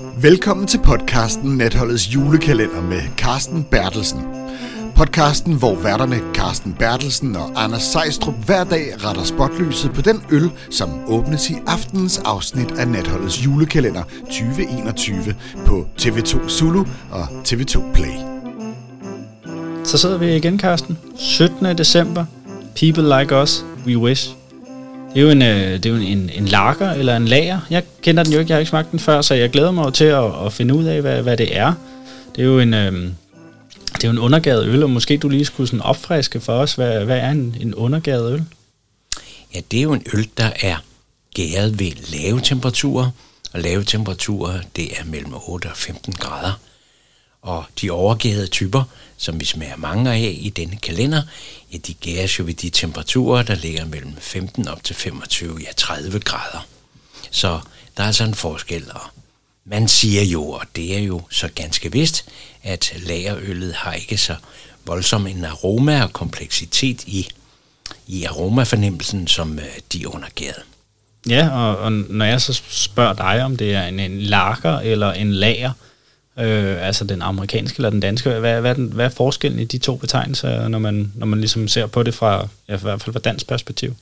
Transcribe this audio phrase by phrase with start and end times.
[0.00, 4.20] Velkommen til podcasten Natholdets julekalender med Carsten Bertelsen.
[4.96, 10.50] Podcasten, hvor værterne Carsten Bertelsen og Anders Sejstrup hver dag retter spotlyset på den øl,
[10.70, 15.34] som åbnes i aftenens afsnit af Natholdets julekalender 2021
[15.66, 18.14] på TV2 Zulu og TV2 Play.
[19.84, 20.98] Så sidder vi igen, Carsten.
[21.16, 21.78] 17.
[21.78, 22.24] december.
[22.76, 24.39] People like us, we wish.
[25.14, 27.60] Det er jo en, øh, det er jo en, en lager eller en lager.
[27.70, 29.84] Jeg kender den jo ikke, jeg har ikke smagt den før, så jeg glæder mig
[29.84, 31.72] jo til at, at finde ud af, hvad, hvad det er.
[32.36, 32.92] Det er jo en, øh,
[33.94, 36.74] det er jo en undergavet øl, og måske du lige skulle sådan opfriske for os,
[36.74, 38.44] hvad, hvad er en, en undergavet øl?
[39.54, 40.76] Ja, det er jo en øl, der er
[41.34, 43.10] gæret ved lave temperaturer,
[43.52, 46.52] og lave temperaturer, det er mellem 8 og 15 grader.
[47.50, 48.84] Og de overgærede typer,
[49.16, 51.22] som vi smager mange af i denne kalender,
[51.72, 55.72] ja, de gæres jo ved de temperaturer, der ligger mellem 15 op til 25, ja
[55.76, 56.66] 30 grader.
[57.30, 57.60] Så
[57.96, 59.00] der er altså en forskel, og
[59.64, 62.24] man siger jo, og det er jo så ganske vist,
[62.62, 64.36] at lagerøllet har ikke så
[64.86, 67.28] voldsom en aroma og kompleksitet i,
[68.06, 70.62] i aromafornemmelsen, som øh, de undergærede.
[71.28, 75.12] Ja, og, og når jeg så spørger dig, om det er en, en lager eller
[75.12, 75.72] en lager,
[76.40, 79.64] øh, altså den amerikanske eller den danske, hvad, hvad, er den, hvad er forskellen i
[79.64, 83.02] de to betegnelser, når man, når man ligesom ser på det fra, ja, i hvert
[83.02, 83.94] fald fra dansk perspektiv?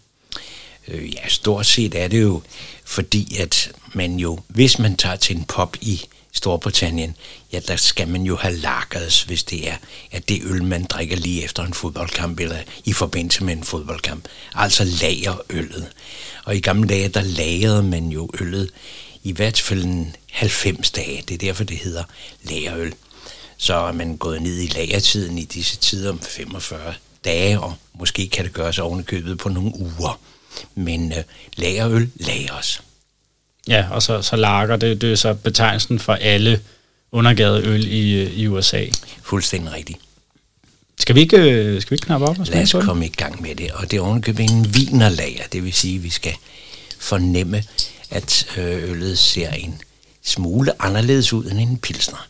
[0.89, 2.43] Øh, ja, stort set er det jo,
[2.85, 6.01] fordi at man jo, hvis man tager til en pop i
[6.33, 7.17] Storbritannien,
[7.53, 9.75] ja, der skal man jo have lagers, hvis det er
[10.11, 14.25] at det øl, man drikker lige efter en fodboldkamp, eller i forbindelse med en fodboldkamp.
[14.55, 15.87] Altså lagerøllet.
[16.45, 18.71] Og i gamle dage, der lagrede man jo øllet
[19.23, 21.23] i hvert fald en 90 dage.
[21.29, 22.05] Det er derfor, det hedder
[22.45, 22.95] lagerøl.
[23.57, 26.95] Så er man gået ned i lagertiden i disse tider om 45
[27.25, 30.21] dage, og måske kan det gøres ovenikøbet på nogle uger.
[30.75, 31.19] Men øh,
[31.57, 32.83] lagerøl lagres.
[33.69, 36.61] Ja, og så, så lager det, det er så betegnelsen for alle
[37.13, 38.85] undergade øl i, i USA.
[39.23, 39.99] Fuldstændig rigtigt.
[41.01, 42.39] Skal vi ikke, øh, skal vi ikke knappe op?
[42.39, 43.73] Og Lad os komme i gang med det.
[43.73, 45.43] Og det er ovenikøbet en vinerlager.
[45.53, 46.35] Det vil sige, at vi skal
[46.99, 47.65] fornemme,
[48.11, 49.81] at øh, øllet ser en
[50.23, 52.29] smule anderledes ud end en pilsner.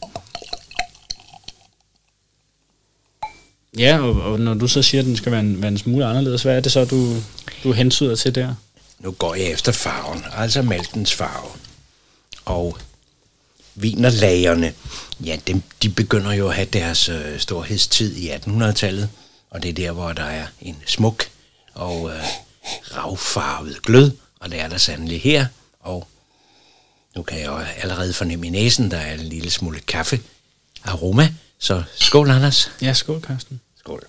[3.78, 6.06] Ja, og, og når du så siger, at den skal være en, være en smule
[6.06, 7.16] anderledes, hvad er det så, du,
[7.64, 8.54] du hensyder til der?
[8.98, 11.50] Nu går jeg efter farven, altså maltens farve.
[12.44, 12.78] Og
[13.74, 14.72] vinerlagerne,
[15.24, 19.08] ja, dem, de begynder jo at have deres øh, storhedstid i 1800-tallet,
[19.50, 21.28] og det er der, hvor der er en smuk
[21.74, 22.24] og øh,
[22.96, 25.46] ravfarvet glød, og det er der sandelig her,
[25.88, 26.08] og
[27.16, 30.20] nu kan jeg jo allerede fornemme i næsen, der er en lille smule kaffe
[30.84, 32.70] aroma, så skål, Anders.
[32.82, 33.60] Ja, skål, Karsten.
[33.78, 34.02] Skål.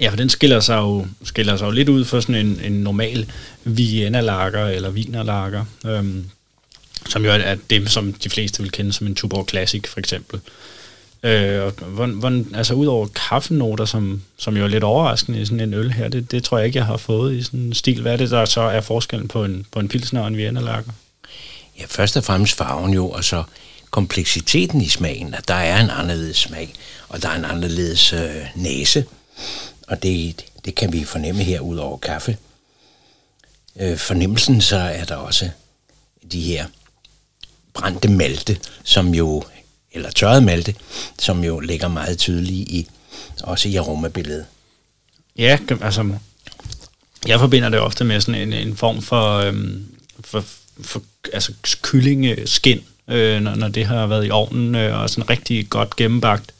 [0.00, 2.72] Ja, for den skiller sig jo, skiller sig jo lidt ud for sådan en, en
[2.72, 3.32] normal
[3.64, 6.30] Vienna-lager eller Wiener-lager, øhm,
[7.08, 10.40] som jo er det, som de fleste vil kende som en Tuborg Classic, for eksempel.
[11.22, 15.60] Øh, og hvordan, hvordan, altså udover kaffenoter, som, som jo er lidt overraskende i sådan
[15.60, 18.02] en øl her, det, det tror jeg ikke, jeg har fået i sådan en stil.
[18.02, 20.92] Hvad er det, der så er forskellen på en, på en pilsner og en Vienna-lager?
[21.78, 23.42] Ja, først og fremmest farven jo, og så
[23.90, 26.74] kompleksiteten i smagen, at der er en anderledes smag,
[27.08, 29.04] og der er en anderledes øh, næse,
[29.88, 32.36] og det, det kan vi fornemme her ud over kaffe.
[33.76, 35.50] Øh, fornemmelsen så er der også
[36.32, 36.66] de her
[37.74, 39.44] brændte malte, som jo,
[39.94, 40.74] eller tørret malte,
[41.18, 42.88] som jo ligger meget tydeligt i,
[43.42, 44.44] også i aromabilledet.
[45.38, 46.10] Ja, altså,
[47.26, 49.84] jeg forbinder det ofte med sådan en, en form for, øhm,
[50.20, 50.44] for,
[50.80, 55.70] for altså kyllingeskin, øh, når, når det har været i ovnen, øh, og sådan rigtig
[55.70, 56.52] godt gennembagt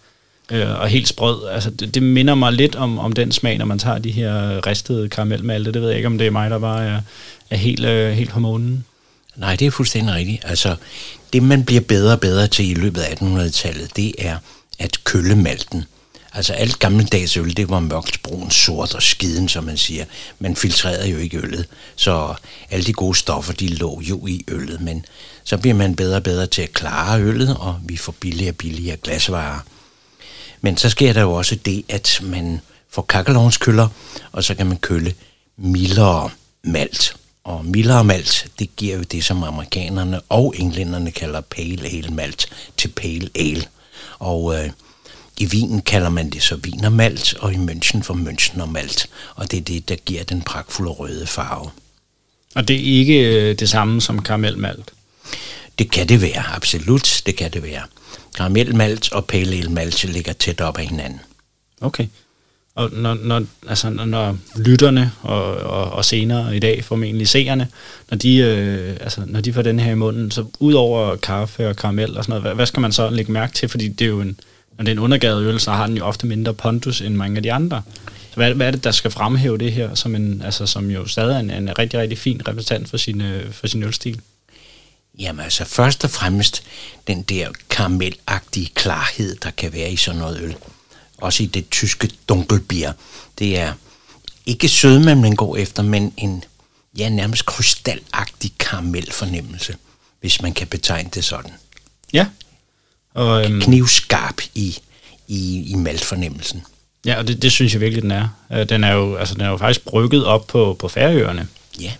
[0.50, 1.48] øh, og helt sprød.
[1.48, 4.66] Altså, det, det minder mig lidt om, om den smag, når man tager de her
[4.66, 5.72] ristede karamelmalte.
[5.72, 7.00] Det ved jeg ikke, om det er mig, der bare er,
[7.50, 8.84] er helt, øh, helt på månen.
[9.36, 10.44] Nej, det er fuldstændig rigtigt.
[10.44, 10.76] Altså,
[11.32, 14.38] det man bliver bedre og bedre til i løbet af 1800-tallet, det er
[14.78, 15.84] at kølle malten.
[16.34, 20.04] Altså alt gammeldags øl, det var mørkt, brun, sort og skiden, som man siger.
[20.38, 21.66] Man filtrerede jo ikke øllet,
[21.96, 22.34] så
[22.70, 24.80] alle de gode stoffer, de lå jo i øllet.
[24.80, 25.04] Men
[25.44, 28.56] så bliver man bedre og bedre til at klare øllet, og vi får billigere og
[28.56, 29.58] billigere glasvarer.
[30.60, 33.88] Men så sker der jo også det, at man får kakkelovnskøller,
[34.32, 35.14] og så kan man kølle
[35.56, 36.30] mildere
[36.64, 37.16] malt.
[37.44, 42.46] Og mildere malt, det giver jo det, som amerikanerne og englænderne kalder pale ale malt
[42.76, 43.64] til pale ale.
[44.18, 44.70] Og øh,
[45.38, 49.10] i Wien kalder man det så vinermalt, og i München for München og malt.
[49.34, 51.70] Og det er det, der giver den pragtfulde røde farve.
[52.54, 54.92] Og det er ikke øh, det samme som karamelmalt?
[55.78, 57.22] Det kan det være, absolut.
[57.26, 57.82] Det kan det være.
[58.34, 61.20] Karamelmalt og pale ale malt ligger tæt op ad hinanden.
[61.80, 62.06] Okay.
[62.74, 67.68] Og når, når, altså, når, når lytterne og, og, og senere i dag formentlig seerne,
[68.10, 71.68] når de, øh, altså, når de får den her i munden, så ud over kaffe
[71.68, 73.68] og karamel og sådan noget, hvad, hvad skal man så lægge mærke til?
[73.68, 74.40] Fordi det er jo en,
[74.78, 77.36] når det er en undergavet øl, så har den jo ofte mindre pondus end mange
[77.36, 77.82] af de andre.
[78.30, 81.06] Så hvad, hvad er det, der skal fremhæve det her, som, en, altså, som jo
[81.06, 84.20] stadig er en, en rigtig, rigtig fin repræsentant for sin, øh, for sin ølstil?
[85.18, 86.62] Jamen altså, først og fremmest
[87.06, 90.54] den der karamelagtige klarhed, der kan være i sådan noget øl.
[91.18, 92.92] Også i det tyske dunkelbier.
[93.38, 93.72] Det er
[94.46, 96.44] ikke sødme, man går efter, men en
[96.98, 99.76] ja, nærmest krystalagtig karamelfornemmelse,
[100.20, 101.52] hvis man kan betegne det sådan.
[102.12, 102.26] Ja.
[103.14, 104.78] Og, øhm, Knivskarp i,
[105.28, 106.62] i, i maltfornemmelsen.
[107.06, 108.28] Ja, og det, det synes jeg virkelig, den er.
[108.52, 111.48] Øh, den er jo, altså, den er jo faktisk brygget op på, på færøerne.
[111.80, 111.92] Ja.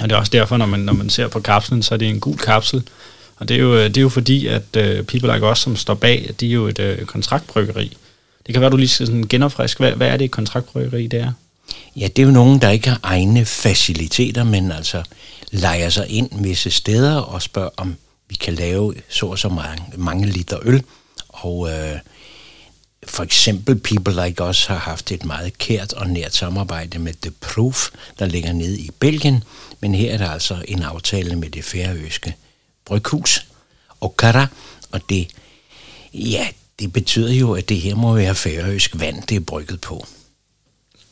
[0.00, 2.08] Og det er også derfor, når man, når man ser på kapslen, så er det
[2.08, 2.82] en gul kapsel.
[3.36, 5.94] Og det er jo, det er jo fordi, at uh, People Like Us, som står
[5.94, 7.96] bag, de er jo et uh, kontraktbryggeri.
[8.46, 9.78] Det kan være, du lige skal sådan genopfriske.
[9.78, 11.32] Hvad, hvad er det et kontraktbryggeri, det er?
[11.96, 15.02] Ja, det er jo nogen, der ikke har egne faciliteter, men altså
[15.52, 17.96] leger sig ind visse steder og spørger, om
[18.28, 20.82] vi kan lave så og så mange, mange liter øl.
[21.28, 21.98] Og øh,
[23.06, 27.30] for eksempel People Like Us har haft et meget kært og nært samarbejde med The
[27.30, 27.88] Proof,
[28.18, 29.44] der ligger nede i Belgien,
[29.80, 32.34] men her er der altså en aftale med det færøske
[32.84, 33.46] bryghus,
[34.00, 34.46] Okara,
[34.92, 35.28] og det,
[36.14, 36.48] ja,
[36.80, 40.06] det betyder jo, at det her må være færøsk vand, det er brygget på.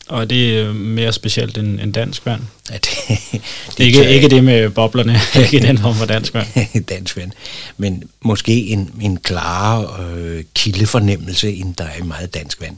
[0.09, 2.41] Og det er mere specielt end, end dansk vand?
[2.71, 2.89] Ja, det,
[3.79, 5.21] det, er ikke, ikke det med boblerne,
[5.53, 6.85] ikke den form for dansk vand?
[6.95, 7.33] dansk vand,
[7.77, 12.77] men måske en, en klarere øh, kildefornemmelse, end der er i meget dansk vand.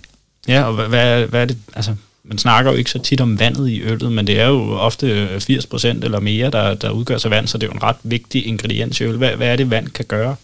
[0.48, 1.94] Ja, og hvad, hvad, hvad er det, altså
[2.24, 5.36] man snakker jo ikke så tit om vandet i øllet, men det er jo ofte
[5.36, 8.46] 80% eller mere, der, der udgør sig vand, så det er jo en ret vigtig
[8.46, 9.16] ingrediens i øl.
[9.16, 10.36] Hvad, hvad er det, vand kan gøre?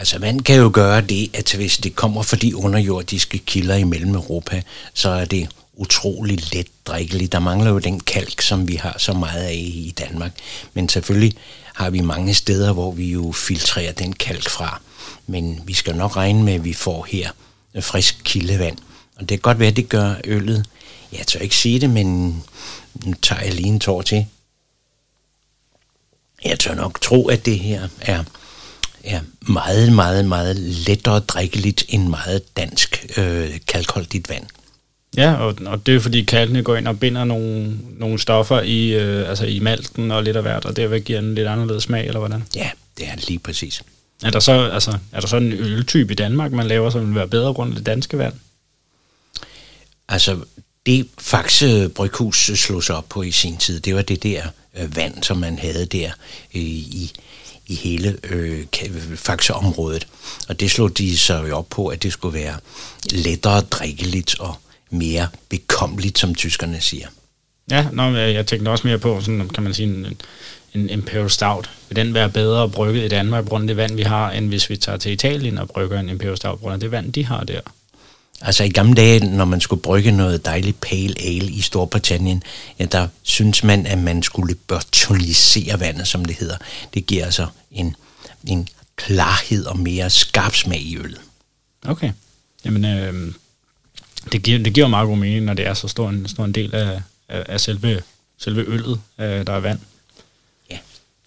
[0.00, 3.84] Altså man kan jo gøre det, at hvis det kommer fra de underjordiske kilder i
[3.84, 4.62] Mellem-Europa,
[4.94, 7.32] så er det utrolig let drikkeligt.
[7.32, 10.32] Der mangler jo den kalk, som vi har så meget af i Danmark.
[10.74, 11.36] Men selvfølgelig
[11.74, 14.80] har vi mange steder, hvor vi jo filtrerer den kalk fra.
[15.26, 17.30] Men vi skal nok regne med, at vi får her
[17.80, 18.78] frisk kildevand.
[19.16, 20.66] Og det kan godt være, at det gør øllet.
[21.12, 22.26] Jeg tør ikke sige det, men
[23.04, 24.26] nu tager jeg lige en tår til.
[26.44, 28.24] Jeg tør nok tro, at det her er
[29.04, 34.44] er meget, meget, meget lettere drikkeligt end meget dansk øh, kalkholdigt vand.
[35.16, 38.88] Ja, og, og det er fordi kalkene går ind og binder nogle, nogle stoffer i,
[38.88, 42.06] øh, altså i malten og lidt af hvert, og derved giver en lidt anderledes smag,
[42.06, 42.44] eller hvordan?
[42.56, 43.82] Ja, det er lige præcis.
[44.24, 47.14] Er der så, altså, er der så en øltype i Danmark, man laver, som vil
[47.14, 48.34] være bedre grund det danske vand?
[50.08, 50.38] Altså,
[50.86, 54.42] det Faxe Bryghus slog sig op på i sin tid, det var det der
[54.78, 56.10] øh, vand, som man havde der
[56.54, 57.12] øh, i
[57.70, 58.64] i hele øh,
[59.16, 60.06] Faxe-området.
[60.48, 62.56] Og det slog de så jo op på, at det skulle være
[63.12, 64.54] lettere drikkeligt og
[64.90, 67.06] mere bekommeligt, som tyskerne siger.
[67.70, 70.06] Ja, nå, jeg tænkte også mere på, sådan, kan man sige, en,
[70.74, 71.70] en Imperial Stout.
[71.88, 74.48] Vil den være bedre brygget i Danmark, på grund af det vand, vi har, end
[74.48, 77.12] hvis vi tager til Italien og brygger en Imperial Stout, på grund af det vand,
[77.12, 77.60] de har der?
[78.40, 82.42] Altså i gamle dage, når man skulle brygge noget dejligt pale ale i Storbritannien,
[82.78, 86.56] ja, der synes man, at man skulle børtonisere vandet, som det hedder.
[86.94, 87.96] Det giver altså en,
[88.46, 91.20] en klarhed og mere skarp smag i øllet.
[91.86, 92.12] Okay.
[92.64, 93.32] Jamen, øh,
[94.32, 96.52] det, giver, det giver meget god mening, når det er så stor en, stor en
[96.52, 98.02] del af, af, af selve,
[98.38, 99.78] selve øllet, øh, der er vand.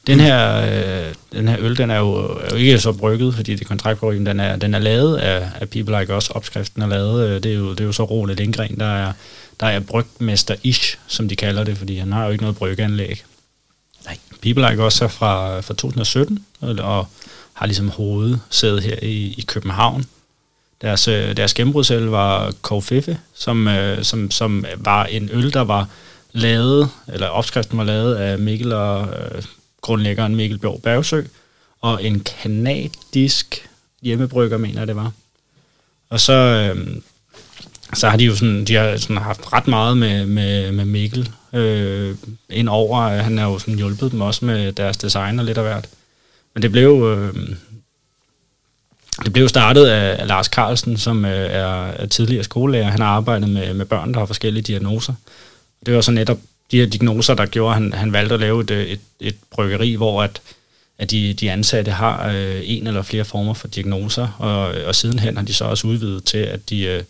[0.07, 0.61] Den her,
[1.07, 4.25] øh, den her øl, den er jo, er jo ikke så brygget, fordi det kontraktbryggen,
[4.25, 6.29] den er, den er lavet af, af People Like Us.
[6.29, 9.13] Opskriften er lavet, øh, det er jo, det er jo så roligt Lindgren, der er,
[9.59, 13.23] der er brygmester Ish, som de kalder det, fordi han har jo ikke noget bryggeanlæg.
[14.05, 14.17] Nej.
[14.41, 17.07] People Like Us er fra, fra 2017, øh, og
[17.53, 20.05] har ligesom hovedsædet her i, i København.
[20.81, 25.87] Deres, øh, deres gennembrudsel var Kofefe, som, øh, som, som var en øl, der var
[26.31, 29.43] lavet, eller opskriften var lavet af Mikkel og øh,
[29.83, 31.21] grundlæggeren Mikkel Bjørg Bergsø,
[31.81, 33.69] og en kanadisk
[34.01, 35.11] hjemmebrygger, mener jeg det var.
[36.09, 36.87] Og så, øh,
[37.93, 41.29] så har de jo sådan, de har sådan haft ret meget med, med, med Mikkel
[41.53, 42.15] øh,
[42.49, 43.21] ind over.
[43.21, 45.89] Han har jo sådan hjulpet dem også med deres design og lidt af hvert.
[46.53, 47.55] Men det blev, øh,
[49.23, 52.91] det blev startet af, af Lars Carlsen, som øh, er, er tidligere skolelærer.
[52.91, 55.13] Han har arbejdet med, med børn, der har forskellige diagnoser.
[55.85, 56.39] Det var så netop
[56.71, 59.35] de her diagnoser, der gjorde, at han, han valgte at lave et, øh, et, et
[59.51, 60.41] bryggeri, hvor at,
[60.97, 65.37] at de, de ansatte har øh, en eller flere former for diagnoser, og, og sidenhen
[65.37, 67.03] har de så også udvidet til, at de, øh,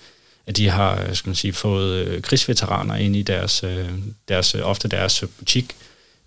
[0.47, 3.89] at de har øh, skal man sige, fået øh, krigsveteraner ind i deres, øh,
[4.27, 5.75] deres, øh, ofte deres butik,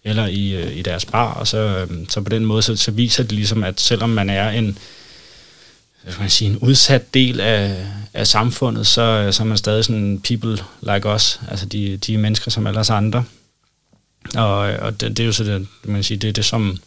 [0.04, 2.90] eller i, øh, i deres bar, og så, øh, så på den måde så, så
[2.90, 4.78] viser det ligesom, at selvom man er en
[6.06, 10.20] hvis man sige, en udsat del af, af samfundet, så, så er man stadig sådan
[10.24, 13.24] people like us, altså de, de mennesker som alle os andre.
[14.34, 16.78] Og, og det, det er jo så det, man siger, det, det som,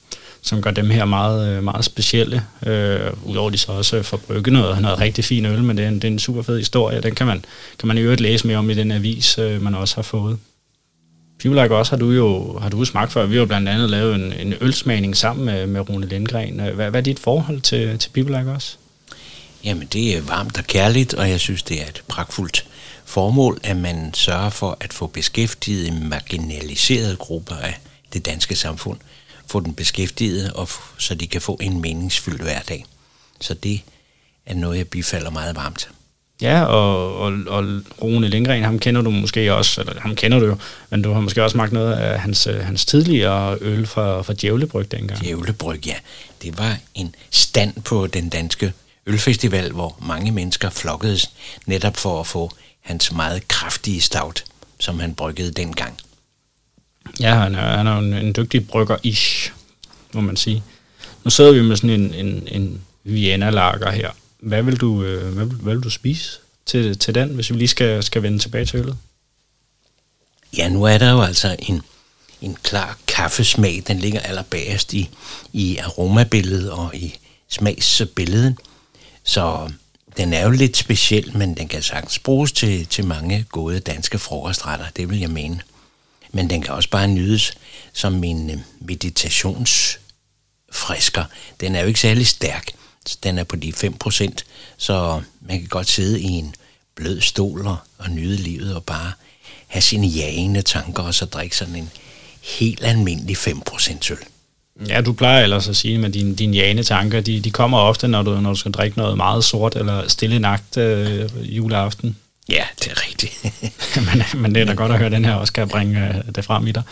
[0.41, 2.43] som gør dem her meget, øh, meget specielle.
[2.65, 5.89] Øh, Udover de så også får brygget noget, noget rigtig fin øl, men det er
[5.89, 7.01] en, det er en super fed historie.
[7.01, 7.45] Den kan man,
[7.79, 10.38] kan man i øvrigt læse mere om i den avis, øh, man også har fået.
[11.39, 13.25] People Like Us har du jo har du smagt før.
[13.25, 16.59] Vi har jo blandt andet lavet en, en ølsmagning sammen med, med Rune Lindgren.
[16.59, 18.79] Hvad, hvad er dit forhold til, til People Like Us?
[19.63, 22.65] Jamen, det er varmt og kærligt, og jeg synes, det er et pragtfuldt
[23.05, 27.79] formål, at man sørger for at få beskæftiget marginaliserede grupper af
[28.13, 28.99] det danske samfund.
[29.47, 32.85] Få den beskæftiget, og så de kan få en meningsfyldt hverdag.
[33.41, 33.81] Så det
[34.45, 35.89] er noget, jeg bifalder meget varmt.
[36.41, 40.45] Ja, og, og, og Rune Lindgren, ham kender du måske også, eller ham kender du
[40.45, 40.57] jo,
[40.89, 44.33] men du har måske også smagt noget af hans, øh, hans tidligere øl fra, fra
[44.33, 45.21] Djævlebryg dengang.
[45.21, 45.95] Djævlebryg, ja.
[46.41, 48.73] Det var en stand på den danske
[49.09, 51.31] ølfestival, hvor mange mennesker flokkedes
[51.65, 52.51] netop for at få
[52.81, 54.43] hans meget kraftige stout,
[54.79, 55.97] som han bryggede dengang.
[57.19, 59.51] Ja, han er, han er en, en dygtig brygger-ish,
[60.13, 60.63] må man sige.
[61.23, 64.11] Nu sidder vi med sådan en, en, en Vienna-lager her.
[64.39, 67.57] Hvad vil du, øh, hvad, vil, hvad vil du spise til, til den, hvis vi
[67.57, 68.97] lige skal, skal vende tilbage til øllet?
[70.57, 71.81] Ja, nu er der jo altså en,
[72.41, 73.83] en klar kaffesmag.
[73.87, 75.09] Den ligger allerbagerst i,
[75.53, 78.55] i aromabilledet og i smagsbilledet.
[79.23, 79.71] Så
[80.17, 84.19] den er jo lidt speciel, men den kan sagtens bruges til, til mange gode danske
[84.19, 85.61] frokostretter, det vil jeg mene.
[86.31, 87.53] Men den kan også bare nydes
[87.93, 91.23] som en øh, meditationsfrisker.
[91.59, 92.71] Den er jo ikke særlig stærk.
[93.23, 94.29] Den er på de 5%,
[94.77, 96.55] så man kan godt sidde i en
[96.95, 99.11] blød stol og, og nyde livet og bare
[99.67, 101.91] have sine jagende tanker og så drikke sådan en
[102.41, 104.17] helt almindelig 5% øl.
[104.88, 108.07] Ja, du plejer ellers at sige, at dine, dine jane tanker, de, de kommer ofte,
[108.07, 112.15] når du, når du skal drikke noget meget sort eller stille nagt øh, juleaften.
[112.50, 113.53] Ja, det er rigtigt.
[114.07, 116.15] men, men det er da godt at høre, at den her også kan bringe øh,
[116.36, 116.83] det frem i dig.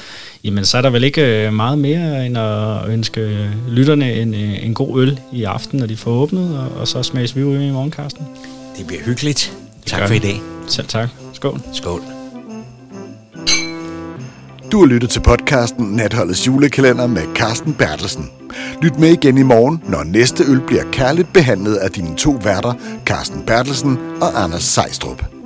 [0.44, 4.65] Jamen, så er der vel ikke øh, meget mere end at ønske lytterne en, øh,
[4.65, 7.62] en god øl i aften, når de får åbnet, og, og så smages vi ud
[7.62, 8.25] i morgenkasten.
[8.77, 9.53] Det bliver hyggeligt.
[9.86, 10.41] Tak for i dag.
[10.67, 11.10] Selv tak.
[11.34, 11.62] Skål.
[11.74, 12.16] Skål.
[14.71, 18.31] Du har lyttet til podcasten Natholdets julekalender med Carsten Bertelsen.
[18.81, 22.74] Lyt med igen i morgen, når næste øl bliver kærligt behandlet af dine to værter,
[23.05, 25.37] Carsten Bertelsen og Anders Sejstrup.